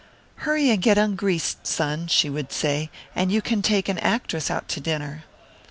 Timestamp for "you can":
3.31-3.61